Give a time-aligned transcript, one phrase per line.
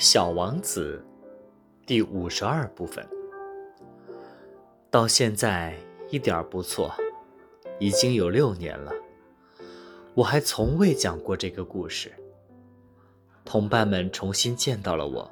[0.00, 1.04] 小王子，
[1.84, 3.04] 第五十二部分。
[4.92, 5.76] 到现在
[6.08, 6.94] 一点不错，
[7.80, 8.92] 已经有六年了，
[10.14, 12.12] 我还从未讲过这个故事。
[13.44, 15.28] 同伴们重新见到了我，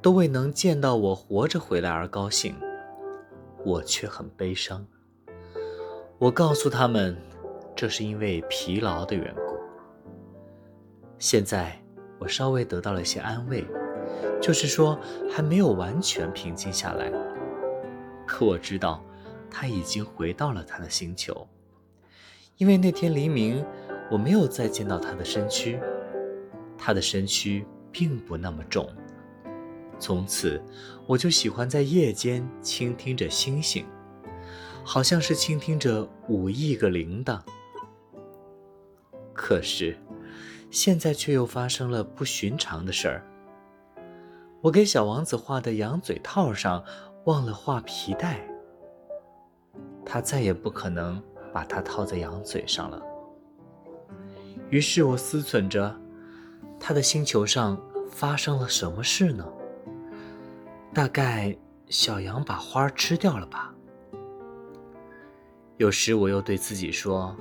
[0.00, 2.56] 都为能见到我活着回来而高兴，
[3.66, 4.82] 我却很悲伤。
[6.16, 7.14] 我告诉他们，
[7.76, 9.58] 这是因为疲劳的缘故。
[11.18, 11.78] 现在
[12.18, 13.62] 我稍微得到了一些安慰。
[14.40, 14.98] 就是说，
[15.30, 17.12] 还没有完全平静下来。
[18.26, 19.04] 可我知道，
[19.50, 21.46] 他已经回到了他的星球，
[22.56, 23.64] 因为那天黎明，
[24.10, 25.78] 我没有再见到他的身躯。
[26.78, 28.88] 他的身躯并不那么重。
[29.98, 30.62] 从此，
[31.06, 33.84] 我就喜欢在夜间倾听着星星，
[34.82, 37.38] 好像是倾听着五亿个铃铛。
[39.34, 39.96] 可是，
[40.70, 43.26] 现在却又发生了不寻常的事儿。
[44.62, 46.84] 我给小王子画的羊嘴套上
[47.24, 48.46] 忘了画皮带，
[50.04, 53.00] 他再也不可能把它套在羊嘴上了。
[54.68, 55.98] 于是我思忖着，
[56.78, 57.80] 他的星球上
[58.10, 59.46] 发生了什么事呢？
[60.92, 61.56] 大概
[61.88, 63.74] 小羊把花吃掉了吧。
[65.78, 67.34] 有时我又对自己说，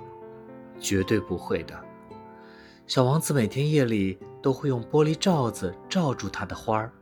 [0.79, 1.77] 绝对不会的。
[2.87, 6.93] 小王子每天夜里都会用玻璃罩子罩住他的花儿。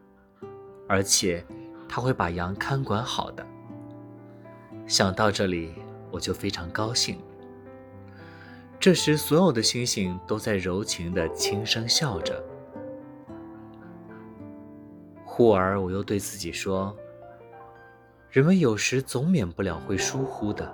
[0.87, 1.45] 而且，
[1.87, 3.45] 他会把羊看管好的。
[4.87, 5.73] 想到这里，
[6.09, 7.19] 我就非常高兴。
[8.79, 12.41] 这时，所有的星星都在柔情地轻声笑着。
[15.25, 16.95] 忽而，我又对自己说
[18.31, 20.73] ：“人们有时总免不了会疏忽的。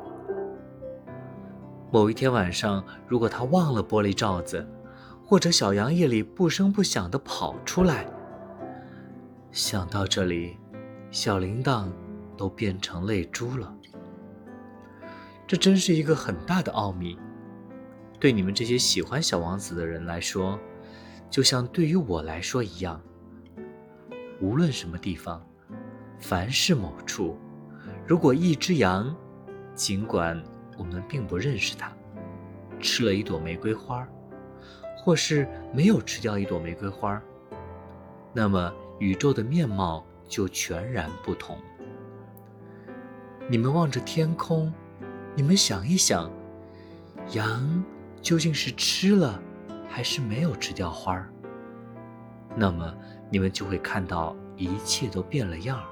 [1.91, 4.67] 某一天晚上，如果他忘了玻璃罩子，
[5.25, 8.06] 或者小羊夜里不声不响地跑出来。”
[9.54, 10.58] 想到这里，
[11.12, 11.88] 小铃铛
[12.36, 13.72] 都变成泪珠了。
[15.46, 17.19] 这真是一个很大的奥秘，
[18.19, 20.59] 对你们这些喜欢小王子的人来说，
[21.30, 23.00] 就像对于我来说一样。
[24.42, 25.47] 无论什么地方，
[26.19, 27.38] 凡是某处，
[28.08, 29.16] 如果一只羊，
[29.75, 30.42] 尽管
[30.80, 31.96] 我们并不认识它，
[32.80, 34.08] 吃了一朵玫瑰花，
[34.97, 37.22] 或是没有吃掉一朵玫瑰花，
[38.34, 38.74] 那么。
[39.00, 41.58] 宇宙的面貌就全然不同。
[43.50, 44.74] 你们望着天空，
[45.36, 46.31] 你们想一想，
[47.31, 47.84] 羊
[48.22, 49.42] 究竟是吃了，
[49.90, 51.30] 还是没有吃掉花儿？
[52.56, 52.96] 那么
[53.30, 55.86] 你们就会看到一切都变了样儿。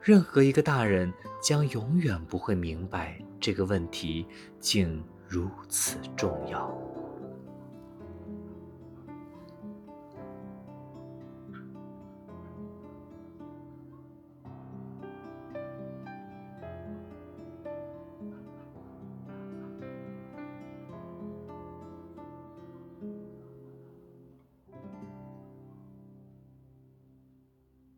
[0.00, 1.12] 任何一个大人
[1.42, 4.24] 将永远不会明白这个问题
[4.60, 6.70] 竟如此重要。